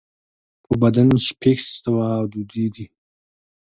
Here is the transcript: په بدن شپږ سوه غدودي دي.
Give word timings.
په 0.65 0.73
بدن 0.81 1.09
شپږ 1.27 1.57
سوه 1.81 2.05
غدودي 2.19 2.65
دي. 2.75 2.85